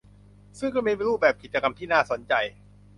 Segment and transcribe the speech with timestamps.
[0.59, 2.33] ซึ่งก็มีรูปแบบกิจกรรมที่น่าสนใจ